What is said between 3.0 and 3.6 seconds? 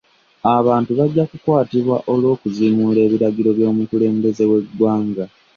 biragiro